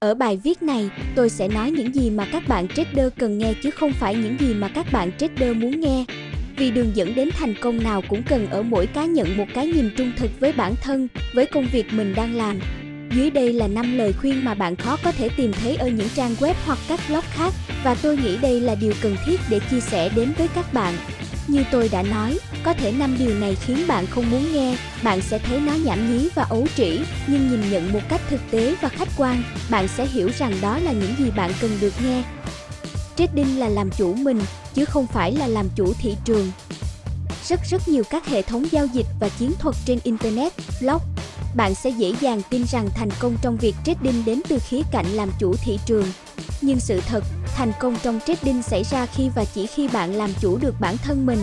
Ở 0.00 0.14
bài 0.14 0.40
viết 0.44 0.62
này, 0.62 0.90
tôi 1.14 1.30
sẽ 1.30 1.48
nói 1.48 1.70
những 1.70 1.94
gì 1.94 2.10
mà 2.10 2.26
các 2.32 2.48
bạn 2.48 2.68
trader 2.68 3.12
cần 3.18 3.38
nghe 3.38 3.54
chứ 3.62 3.70
không 3.70 3.92
phải 3.92 4.14
những 4.14 4.36
gì 4.40 4.54
mà 4.54 4.68
các 4.68 4.86
bạn 4.92 5.10
trader 5.18 5.56
muốn 5.56 5.80
nghe. 5.80 6.04
Vì 6.56 6.70
đường 6.70 6.90
dẫn 6.94 7.14
đến 7.14 7.30
thành 7.38 7.54
công 7.60 7.82
nào 7.82 8.02
cũng 8.08 8.22
cần 8.22 8.46
ở 8.50 8.62
mỗi 8.62 8.86
cá 8.86 9.04
nhân 9.04 9.36
một 9.36 9.44
cái 9.54 9.66
nhìn 9.66 9.90
trung 9.96 10.12
thực 10.16 10.40
với 10.40 10.52
bản 10.52 10.74
thân, 10.82 11.08
với 11.34 11.46
công 11.46 11.66
việc 11.72 11.86
mình 11.92 12.14
đang 12.16 12.34
làm. 12.34 12.58
Dưới 13.16 13.30
đây 13.30 13.52
là 13.52 13.68
5 13.68 13.98
lời 13.98 14.12
khuyên 14.12 14.44
mà 14.44 14.54
bạn 14.54 14.76
khó 14.76 14.96
có 15.04 15.12
thể 15.12 15.28
tìm 15.36 15.52
thấy 15.52 15.76
ở 15.76 15.88
những 15.88 16.08
trang 16.14 16.34
web 16.34 16.54
hoặc 16.66 16.78
các 16.88 17.00
blog 17.08 17.24
khác 17.30 17.52
và 17.84 17.96
tôi 18.02 18.16
nghĩ 18.16 18.36
đây 18.36 18.60
là 18.60 18.74
điều 18.74 18.92
cần 19.02 19.16
thiết 19.26 19.40
để 19.50 19.60
chia 19.70 19.80
sẻ 19.80 20.10
đến 20.16 20.32
với 20.38 20.48
các 20.54 20.74
bạn. 20.74 20.94
Như 21.48 21.64
tôi 21.70 21.88
đã 21.88 22.02
nói, 22.02 22.38
có 22.62 22.72
thể 22.72 22.92
năm 22.92 23.16
điều 23.18 23.34
này 23.34 23.54
khiến 23.54 23.86
bạn 23.88 24.06
không 24.06 24.30
muốn 24.30 24.52
nghe, 24.52 24.76
bạn 25.02 25.20
sẽ 25.20 25.38
thấy 25.38 25.60
nó 25.60 25.72
nhảm 25.72 26.18
nhí 26.18 26.28
và 26.34 26.42
ấu 26.42 26.66
trĩ, 26.76 27.00
nhưng 27.26 27.50
nhìn 27.50 27.70
nhận 27.70 27.92
một 27.92 28.00
cách 28.08 28.20
thực 28.30 28.40
tế 28.50 28.74
và 28.80 28.88
khách 28.88 29.08
quan, 29.16 29.42
bạn 29.70 29.88
sẽ 29.88 30.06
hiểu 30.06 30.30
rằng 30.38 30.52
đó 30.60 30.78
là 30.78 30.92
những 30.92 31.14
gì 31.18 31.30
bạn 31.36 31.52
cần 31.60 31.70
được 31.80 31.92
nghe. 32.04 32.22
Trading 33.16 33.58
là 33.58 33.68
làm 33.68 33.90
chủ 33.90 34.14
mình, 34.14 34.40
chứ 34.74 34.84
không 34.84 35.06
phải 35.06 35.32
là 35.32 35.46
làm 35.46 35.68
chủ 35.76 35.92
thị 35.98 36.16
trường. 36.24 36.52
Rất 37.48 37.60
rất 37.70 37.88
nhiều 37.88 38.04
các 38.10 38.26
hệ 38.26 38.42
thống 38.42 38.64
giao 38.72 38.86
dịch 38.86 39.06
và 39.20 39.28
chiến 39.28 39.52
thuật 39.58 39.76
trên 39.84 39.98
internet, 40.04 40.52
blog, 40.80 41.02
bạn 41.56 41.74
sẽ 41.74 41.90
dễ 41.90 42.14
dàng 42.20 42.42
tin 42.50 42.64
rằng 42.66 42.88
thành 42.94 43.10
công 43.20 43.36
trong 43.42 43.56
việc 43.56 43.74
trading 43.86 44.24
đến 44.24 44.40
từ 44.48 44.58
khía 44.58 44.80
cạnh 44.92 45.06
làm 45.06 45.30
chủ 45.38 45.54
thị 45.64 45.78
trường. 45.86 46.06
Nhưng 46.60 46.80
sự 46.80 47.00
thật, 47.06 47.24
thành 47.58 47.72
công 47.80 47.96
trong 48.02 48.20
trading 48.26 48.62
xảy 48.62 48.84
ra 48.84 49.06
khi 49.06 49.28
và 49.34 49.44
chỉ 49.54 49.66
khi 49.66 49.88
bạn 49.88 50.14
làm 50.14 50.30
chủ 50.40 50.58
được 50.58 50.74
bản 50.80 50.96
thân 50.96 51.26
mình. 51.26 51.38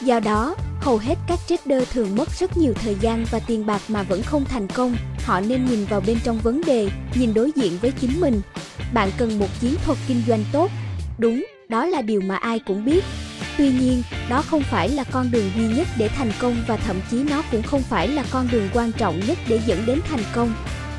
Do 0.00 0.20
đó, 0.20 0.54
hầu 0.80 0.98
hết 0.98 1.14
các 1.28 1.38
trader 1.46 1.88
thường 1.90 2.16
mất 2.16 2.28
rất 2.38 2.56
nhiều 2.56 2.72
thời 2.74 2.96
gian 3.00 3.24
và 3.30 3.40
tiền 3.46 3.66
bạc 3.66 3.80
mà 3.88 4.02
vẫn 4.02 4.22
không 4.22 4.44
thành 4.44 4.68
công. 4.68 4.96
Họ 5.24 5.40
nên 5.40 5.66
nhìn 5.66 5.84
vào 5.84 6.00
bên 6.06 6.18
trong 6.24 6.38
vấn 6.38 6.60
đề, 6.66 6.88
nhìn 7.14 7.34
đối 7.34 7.52
diện 7.56 7.78
với 7.82 7.92
chính 8.00 8.20
mình. 8.20 8.40
Bạn 8.94 9.10
cần 9.18 9.38
một 9.38 9.46
chiến 9.60 9.74
thuật 9.84 9.98
kinh 10.08 10.22
doanh 10.26 10.44
tốt. 10.52 10.70
Đúng, 11.18 11.44
đó 11.68 11.86
là 11.86 12.02
điều 12.02 12.20
mà 12.20 12.36
ai 12.36 12.58
cũng 12.58 12.84
biết. 12.84 13.04
Tuy 13.58 13.70
nhiên, 13.70 14.02
đó 14.28 14.42
không 14.42 14.62
phải 14.62 14.88
là 14.88 15.04
con 15.04 15.30
đường 15.30 15.50
duy 15.56 15.76
nhất 15.76 15.88
để 15.98 16.08
thành 16.08 16.32
công 16.40 16.56
và 16.68 16.76
thậm 16.76 17.00
chí 17.10 17.22
nó 17.30 17.42
cũng 17.52 17.62
không 17.62 17.82
phải 17.82 18.08
là 18.08 18.24
con 18.30 18.48
đường 18.52 18.68
quan 18.74 18.92
trọng 18.92 19.20
nhất 19.26 19.38
để 19.48 19.60
dẫn 19.66 19.86
đến 19.86 20.00
thành 20.10 20.24
công. 20.34 20.54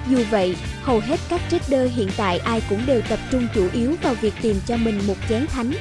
Dù 0.10 0.20
vậy, 0.32 0.56
hầu 0.82 1.00
hết 1.00 1.20
các 1.30 1.42
trader 1.52 1.92
hiện 1.96 2.10
tại 2.18 2.38
ai 2.38 2.62
cũng 2.70 2.86
đều 2.86 3.02
tập 3.02 3.20
trung 3.32 3.48
chủ 3.56 3.68
yếu 3.74 3.96
vào 4.04 4.14
việc 4.14 4.34
tìm 4.42 4.56
cho 4.68 4.78
mình 4.78 5.00
một 5.08 5.16
chén 5.30 5.46
thánh. 5.48 5.72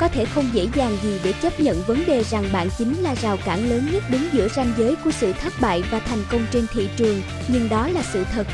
Có 0.00 0.08
thể 0.08 0.24
không 0.24 0.50
dễ 0.52 0.68
dàng 0.74 0.96
gì 1.02 1.20
để 1.24 1.32
chấp 1.42 1.60
nhận 1.60 1.82
vấn 1.82 2.06
đề 2.06 2.24
rằng 2.24 2.44
bạn 2.52 2.68
chính 2.78 2.94
là 2.94 3.14
rào 3.14 3.36
cản 3.44 3.70
lớn 3.70 3.88
nhất 3.92 4.02
đứng 4.10 4.28
giữa 4.32 4.48
ranh 4.48 4.72
giới 4.76 4.96
của 5.04 5.10
sự 5.10 5.32
thất 5.32 5.52
bại 5.60 5.82
và 5.90 5.98
thành 5.98 6.24
công 6.30 6.46
trên 6.52 6.66
thị 6.72 6.88
trường, 6.96 7.22
nhưng 7.48 7.68
đó 7.68 7.88
là 7.88 8.02
sự 8.12 8.24
thật. 8.32 8.46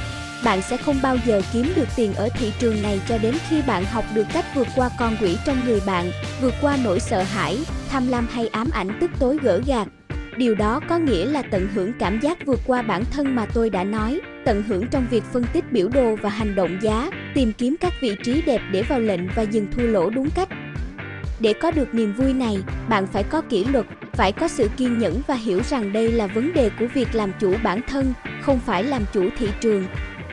Bạn 0.44 0.62
sẽ 0.62 0.76
không 0.76 0.98
bao 1.02 1.16
giờ 1.26 1.42
kiếm 1.52 1.72
được 1.76 1.88
tiền 1.96 2.14
ở 2.14 2.28
thị 2.38 2.52
trường 2.58 2.82
này 2.82 3.00
cho 3.08 3.18
đến 3.18 3.34
khi 3.48 3.62
bạn 3.62 3.84
học 3.84 4.04
được 4.14 4.26
cách 4.32 4.44
vượt 4.54 4.68
qua 4.76 4.90
con 4.98 5.16
quỷ 5.20 5.36
trong 5.46 5.64
người 5.66 5.80
bạn, 5.86 6.10
vượt 6.40 6.54
qua 6.60 6.78
nỗi 6.84 7.00
sợ 7.00 7.22
hãi, 7.22 7.58
tham 7.88 8.08
lam 8.08 8.28
hay 8.32 8.48
ám 8.48 8.70
ảnh 8.72 8.98
tức 9.00 9.10
tối 9.18 9.38
gỡ 9.42 9.60
gạt. 9.66 9.88
Điều 10.36 10.54
đó 10.54 10.80
có 10.88 10.98
nghĩa 10.98 11.24
là 11.24 11.42
tận 11.50 11.68
hưởng 11.74 11.92
cảm 11.98 12.20
giác 12.20 12.46
vượt 12.46 12.60
qua 12.66 12.82
bản 12.82 13.04
thân 13.10 13.34
mà 13.36 13.46
tôi 13.46 13.70
đã 13.70 13.84
nói, 13.84 14.20
tận 14.44 14.62
hưởng 14.62 14.86
trong 14.90 15.06
việc 15.10 15.24
phân 15.32 15.44
tích 15.52 15.72
biểu 15.72 15.88
đồ 15.88 16.16
và 16.22 16.30
hành 16.30 16.54
động 16.54 16.78
giá, 16.82 17.10
tìm 17.34 17.52
kiếm 17.52 17.76
các 17.80 17.92
vị 18.00 18.16
trí 18.22 18.42
đẹp 18.42 18.60
để 18.70 18.82
vào 18.82 19.00
lệnh 19.00 19.20
và 19.34 19.42
dừng 19.42 19.66
thua 19.72 19.82
lỗ 19.82 20.10
đúng 20.10 20.28
cách. 20.34 20.48
Để 21.40 21.52
có 21.52 21.70
được 21.70 21.94
niềm 21.94 22.12
vui 22.12 22.32
này, 22.32 22.58
bạn 22.88 23.06
phải 23.06 23.22
có 23.22 23.40
kỷ 23.40 23.64
luật, 23.64 23.86
phải 24.12 24.32
có 24.32 24.48
sự 24.48 24.70
kiên 24.76 24.98
nhẫn 24.98 25.20
và 25.26 25.34
hiểu 25.34 25.60
rằng 25.68 25.92
đây 25.92 26.12
là 26.12 26.26
vấn 26.26 26.52
đề 26.52 26.70
của 26.78 26.86
việc 26.94 27.14
làm 27.14 27.32
chủ 27.40 27.54
bản 27.62 27.80
thân, 27.88 28.14
không 28.42 28.60
phải 28.66 28.84
làm 28.84 29.02
chủ 29.12 29.28
thị 29.38 29.48
trường. 29.60 29.86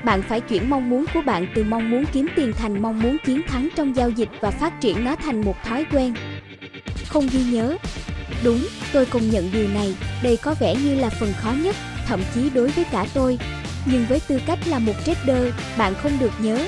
Bạn 0.03 0.21
phải 0.21 0.41
chuyển 0.41 0.69
mong 0.69 0.89
muốn 0.89 1.05
của 1.13 1.21
bạn 1.25 1.47
từ 1.55 1.63
mong 1.63 1.89
muốn 1.89 2.05
kiếm 2.13 2.27
tiền 2.35 2.53
thành 2.53 2.81
mong 2.81 3.01
muốn 3.01 3.17
chiến 3.25 3.41
thắng 3.47 3.69
trong 3.75 3.95
giao 3.95 4.09
dịch 4.09 4.29
và 4.41 4.51
phát 4.51 4.81
triển 4.81 5.05
nó 5.05 5.15
thành 5.15 5.41
một 5.41 5.63
thói 5.63 5.85
quen. 5.91 6.13
Không 7.07 7.27
ghi 7.31 7.43
nhớ, 7.51 7.77
Đúng, 8.43 8.67
tôi 8.93 9.05
công 9.05 9.29
nhận 9.29 9.49
điều 9.53 9.67
này, 9.67 9.95
đây 10.23 10.37
có 10.37 10.55
vẻ 10.59 10.75
như 10.75 10.95
là 10.95 11.09
phần 11.09 11.33
khó 11.37 11.53
nhất, 11.63 11.75
thậm 12.07 12.21
chí 12.35 12.49
đối 12.49 12.67
với 12.69 12.85
cả 12.91 13.05
tôi. 13.13 13.37
Nhưng 13.91 14.05
với 14.09 14.19
tư 14.19 14.39
cách 14.45 14.59
là 14.67 14.79
một 14.79 14.93
trader, 15.05 15.53
bạn 15.77 15.93
không 16.03 16.19
được 16.19 16.31
nhớ. 16.39 16.65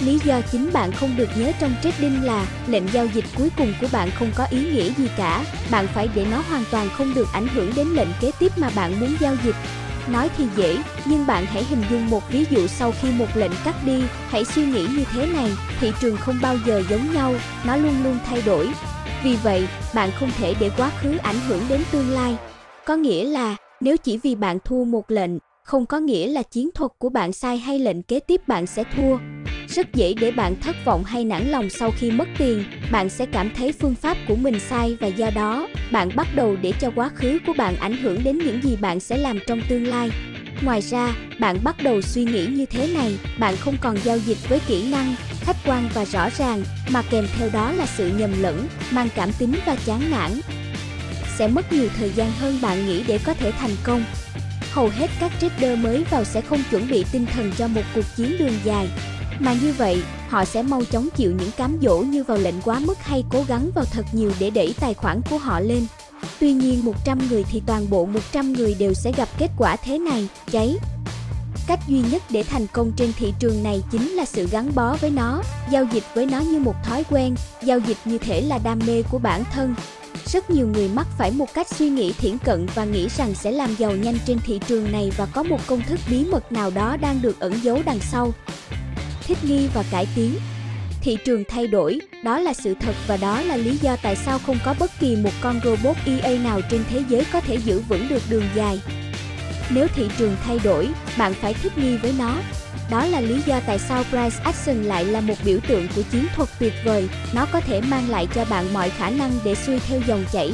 Lý 0.00 0.18
do 0.24 0.40
chính 0.52 0.72
bạn 0.72 0.92
không 0.92 1.16
được 1.16 1.28
nhớ 1.36 1.52
trong 1.60 1.74
trading 1.82 2.24
là 2.24 2.46
lệnh 2.66 2.88
giao 2.92 3.06
dịch 3.06 3.24
cuối 3.38 3.50
cùng 3.56 3.72
của 3.80 3.86
bạn 3.92 4.10
không 4.10 4.30
có 4.34 4.46
ý 4.50 4.58
nghĩa 4.58 4.90
gì 4.90 5.08
cả, 5.16 5.44
bạn 5.70 5.86
phải 5.94 6.08
để 6.14 6.26
nó 6.30 6.42
hoàn 6.48 6.64
toàn 6.70 6.88
không 6.88 7.14
được 7.14 7.28
ảnh 7.32 7.48
hưởng 7.48 7.72
đến 7.76 7.88
lệnh 7.88 8.08
kế 8.20 8.30
tiếp 8.38 8.52
mà 8.56 8.70
bạn 8.76 9.00
muốn 9.00 9.16
giao 9.20 9.36
dịch. 9.44 9.56
Nói 10.08 10.30
thì 10.36 10.44
dễ, 10.56 10.76
nhưng 11.04 11.26
bạn 11.26 11.46
hãy 11.46 11.64
hình 11.64 11.82
dung 11.90 12.10
một 12.10 12.30
ví 12.30 12.44
dụ 12.50 12.66
sau 12.66 12.92
khi 13.02 13.08
một 13.10 13.26
lệnh 13.34 13.52
cắt 13.64 13.74
đi, 13.84 14.02
hãy 14.28 14.44
suy 14.44 14.66
nghĩ 14.66 14.86
như 14.86 15.04
thế 15.12 15.26
này, 15.26 15.50
thị 15.80 15.92
trường 16.00 16.16
không 16.16 16.38
bao 16.42 16.56
giờ 16.66 16.82
giống 16.90 17.14
nhau, 17.14 17.34
nó 17.64 17.76
luôn 17.76 18.04
luôn 18.04 18.18
thay 18.26 18.42
đổi, 18.42 18.68
vì 19.24 19.36
vậy, 19.36 19.68
bạn 19.94 20.10
không 20.20 20.30
thể 20.38 20.54
để 20.60 20.70
quá 20.76 20.90
khứ 21.00 21.16
ảnh 21.16 21.40
hưởng 21.48 21.62
đến 21.68 21.82
tương 21.90 22.10
lai. 22.10 22.36
Có 22.86 22.96
nghĩa 22.96 23.24
là, 23.24 23.56
nếu 23.80 23.96
chỉ 23.96 24.18
vì 24.22 24.34
bạn 24.34 24.58
thua 24.64 24.84
một 24.84 25.10
lệnh, 25.10 25.30
không 25.64 25.86
có 25.86 25.98
nghĩa 25.98 26.26
là 26.26 26.42
chiến 26.42 26.70
thuật 26.74 26.90
của 26.98 27.08
bạn 27.08 27.32
sai 27.32 27.58
hay 27.58 27.78
lệnh 27.78 28.02
kế 28.02 28.20
tiếp 28.20 28.48
bạn 28.48 28.66
sẽ 28.66 28.84
thua. 28.96 29.18
Rất 29.68 29.94
dễ 29.94 30.14
để 30.20 30.30
bạn 30.30 30.56
thất 30.60 30.76
vọng 30.84 31.04
hay 31.04 31.24
nản 31.24 31.48
lòng 31.48 31.70
sau 31.70 31.90
khi 31.98 32.10
mất 32.10 32.28
tiền, 32.38 32.64
bạn 32.92 33.08
sẽ 33.08 33.26
cảm 33.26 33.50
thấy 33.56 33.72
phương 33.72 33.94
pháp 33.94 34.16
của 34.28 34.36
mình 34.36 34.60
sai 34.60 34.96
và 35.00 35.06
do 35.06 35.30
đó, 35.30 35.68
bạn 35.92 36.10
bắt 36.16 36.26
đầu 36.34 36.56
để 36.62 36.72
cho 36.80 36.90
quá 36.96 37.10
khứ 37.14 37.38
của 37.46 37.52
bạn 37.52 37.76
ảnh 37.76 37.96
hưởng 37.96 38.24
đến 38.24 38.38
những 38.38 38.62
gì 38.62 38.76
bạn 38.80 39.00
sẽ 39.00 39.16
làm 39.16 39.38
trong 39.46 39.60
tương 39.68 39.86
lai. 39.86 40.10
Ngoài 40.62 40.80
ra, 40.80 41.14
bạn 41.40 41.56
bắt 41.64 41.76
đầu 41.82 42.02
suy 42.02 42.24
nghĩ 42.24 42.46
như 42.46 42.66
thế 42.66 42.88
này, 42.94 43.18
bạn 43.38 43.56
không 43.56 43.76
còn 43.80 43.96
giao 44.04 44.18
dịch 44.18 44.48
với 44.48 44.60
kỹ 44.66 44.90
năng, 44.90 45.14
khách 45.40 45.56
quan 45.66 45.88
và 45.94 46.04
rõ 46.04 46.28
ràng, 46.38 46.62
mà 46.90 47.02
kèm 47.10 47.26
theo 47.38 47.48
đó 47.52 47.72
là 47.72 47.86
sự 47.86 48.10
nhầm 48.18 48.42
lẫn, 48.42 48.68
mang 48.90 49.08
cảm 49.14 49.30
tính 49.38 49.52
và 49.66 49.76
chán 49.86 50.10
nản. 50.10 50.30
Sẽ 51.38 51.48
mất 51.48 51.72
nhiều 51.72 51.88
thời 51.98 52.10
gian 52.10 52.30
hơn 52.30 52.58
bạn 52.62 52.86
nghĩ 52.86 53.04
để 53.06 53.18
có 53.24 53.34
thể 53.34 53.52
thành 53.52 53.76
công. 53.84 54.04
Hầu 54.74 54.88
hết 54.88 55.10
các 55.20 55.32
trader 55.40 55.78
mới 55.78 56.04
vào 56.10 56.24
sẽ 56.24 56.40
không 56.40 56.62
chuẩn 56.70 56.88
bị 56.88 57.04
tinh 57.12 57.26
thần 57.34 57.52
cho 57.58 57.68
một 57.68 57.82
cuộc 57.94 58.04
chiến 58.16 58.36
đường 58.38 58.58
dài. 58.64 58.88
Mà 59.40 59.54
như 59.62 59.74
vậy, 59.78 60.02
họ 60.28 60.44
sẽ 60.44 60.62
mau 60.62 60.84
chóng 60.84 61.08
chịu 61.16 61.32
những 61.38 61.50
cám 61.56 61.78
dỗ 61.82 61.98
như 61.98 62.24
vào 62.24 62.38
lệnh 62.38 62.54
quá 62.64 62.78
mức 62.78 62.98
hay 62.98 63.24
cố 63.30 63.44
gắng 63.48 63.70
vào 63.74 63.84
thật 63.84 64.06
nhiều 64.12 64.32
để 64.40 64.50
đẩy 64.50 64.74
tài 64.80 64.94
khoản 64.94 65.20
của 65.30 65.38
họ 65.38 65.60
lên. 65.60 65.86
Tuy 66.40 66.52
nhiên 66.52 66.84
100 66.84 67.18
người 67.30 67.44
thì 67.50 67.62
toàn 67.66 67.90
bộ 67.90 68.06
100 68.06 68.52
người 68.52 68.74
đều 68.78 68.94
sẽ 68.94 69.12
gặp 69.12 69.28
kết 69.38 69.50
quả 69.58 69.76
thế 69.76 69.98
này, 69.98 70.28
cháy. 70.50 70.76
Cách 71.66 71.80
duy 71.88 72.02
nhất 72.10 72.22
để 72.30 72.42
thành 72.42 72.66
công 72.72 72.92
trên 72.96 73.12
thị 73.12 73.34
trường 73.38 73.62
này 73.62 73.82
chính 73.90 74.10
là 74.10 74.24
sự 74.24 74.48
gắn 74.50 74.70
bó 74.74 74.96
với 74.96 75.10
nó, 75.10 75.42
giao 75.70 75.84
dịch 75.92 76.04
với 76.14 76.26
nó 76.26 76.40
như 76.40 76.58
một 76.58 76.74
thói 76.84 77.04
quen, 77.10 77.34
giao 77.62 77.78
dịch 77.78 77.98
như 78.04 78.18
thể 78.18 78.40
là 78.40 78.58
đam 78.64 78.78
mê 78.86 79.02
của 79.10 79.18
bản 79.18 79.44
thân. 79.52 79.74
Rất 80.26 80.50
nhiều 80.50 80.66
người 80.66 80.88
mắc 80.88 81.06
phải 81.18 81.30
một 81.30 81.54
cách 81.54 81.68
suy 81.68 81.88
nghĩ 81.88 82.12
thiển 82.12 82.38
cận 82.38 82.66
và 82.74 82.84
nghĩ 82.84 83.08
rằng 83.08 83.34
sẽ 83.34 83.50
làm 83.50 83.74
giàu 83.78 83.92
nhanh 83.92 84.18
trên 84.26 84.38
thị 84.46 84.60
trường 84.66 84.92
này 84.92 85.12
và 85.16 85.26
có 85.26 85.42
một 85.42 85.60
công 85.66 85.82
thức 85.82 86.00
bí 86.10 86.24
mật 86.24 86.52
nào 86.52 86.70
đó 86.70 86.96
đang 86.96 87.22
được 87.22 87.40
ẩn 87.40 87.52
giấu 87.62 87.82
đằng 87.86 88.00
sau. 88.00 88.32
Thích 89.26 89.38
nghi 89.44 89.68
và 89.74 89.84
cải 89.90 90.06
tiến 90.14 90.34
Thị 91.04 91.16
trường 91.24 91.44
thay 91.48 91.66
đổi, 91.66 92.00
đó 92.22 92.38
là 92.38 92.52
sự 92.54 92.74
thật 92.80 92.94
và 93.06 93.16
đó 93.16 93.40
là 93.40 93.56
lý 93.56 93.76
do 93.76 93.96
tại 94.02 94.16
sao 94.16 94.38
không 94.38 94.58
có 94.64 94.74
bất 94.78 94.90
kỳ 95.00 95.16
một 95.16 95.30
con 95.40 95.60
robot 95.64 95.96
EA 96.06 96.38
nào 96.38 96.60
trên 96.70 96.84
thế 96.90 97.02
giới 97.08 97.26
có 97.32 97.40
thể 97.40 97.54
giữ 97.56 97.80
vững 97.88 98.08
được 98.08 98.22
đường 98.28 98.44
dài. 98.54 98.80
Nếu 99.70 99.86
thị 99.94 100.08
trường 100.18 100.36
thay 100.44 100.58
đổi, 100.64 100.88
bạn 101.18 101.34
phải 101.34 101.54
thích 101.54 101.78
nghi 101.78 101.96
với 101.96 102.14
nó. 102.18 102.36
Đó 102.90 103.06
là 103.06 103.20
lý 103.20 103.42
do 103.46 103.60
tại 103.66 103.78
sao 103.78 104.04
Price 104.04 104.36
Action 104.44 104.82
lại 104.82 105.04
là 105.04 105.20
một 105.20 105.34
biểu 105.44 105.58
tượng 105.68 105.88
của 105.96 106.02
chiến 106.02 106.26
thuật 106.36 106.48
tuyệt 106.58 106.72
vời, 106.84 107.08
nó 107.34 107.46
có 107.52 107.60
thể 107.60 107.80
mang 107.80 108.10
lại 108.10 108.28
cho 108.34 108.44
bạn 108.44 108.74
mọi 108.74 108.90
khả 108.90 109.10
năng 109.10 109.30
để 109.44 109.54
xuôi 109.54 109.78
theo 109.88 110.00
dòng 110.06 110.24
chảy, 110.32 110.52